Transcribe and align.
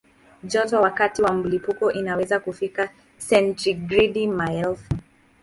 Joto 0.43 0.81
wakati 0.81 1.21
wa 1.21 1.33
mlipuko 1.33 1.91
inaweza 1.91 2.39
kufikia 2.39 2.89
sentigredi 3.17 4.27
maelfu. 4.27 4.93